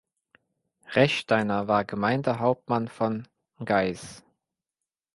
Rechsteiner 0.95 1.67
war 1.67 1.85
Gemeindehauptmann 1.85 2.87
von 2.87 3.27
Gais. 3.63 4.23